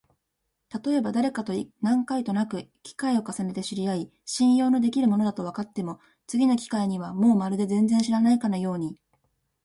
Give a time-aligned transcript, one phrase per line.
[0.69, 8.97] たとえばだれかと何回となく機会を重ねて知り合い、信用のできる者だとわかっても、次の機会にはもうまるで全然知らないかのように、